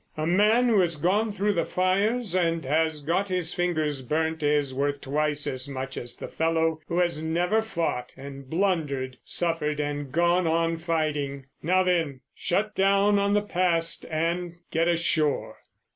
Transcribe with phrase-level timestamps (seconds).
[0.17, 4.73] A man who has gone through the fires and has got his fingers burnt is
[4.73, 10.11] worth twice as much as the fellow who has never fought and blundered, suffered and
[10.11, 11.45] gone on fighting.
[11.61, 14.55] Now then, shut down on the past and...
[14.71, 15.57] get ashore!"